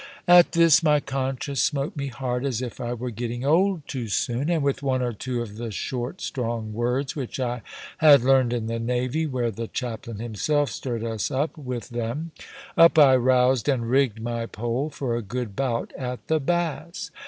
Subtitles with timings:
[0.27, 4.49] At this my conscience smote me hard, as if I were getting old too soon;
[4.49, 7.61] and with one or two of the short strong words which I
[7.99, 12.31] had learned in the navy, where the chaplain himself stirred us up with them,
[12.75, 17.11] up I roused and rigged my pole for a good bout at the bass.